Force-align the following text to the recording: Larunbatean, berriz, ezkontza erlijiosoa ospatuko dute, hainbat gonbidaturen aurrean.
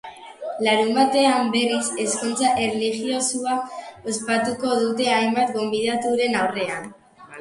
Larunbatean, 0.67 1.49
berriz, 1.55 1.83
ezkontza 2.05 2.49
erlijiosoa 2.63 3.59
ospatuko 4.15 4.73
dute, 4.81 5.11
hainbat 5.19 5.55
gonbidaturen 5.59 6.41
aurrean. 6.43 6.95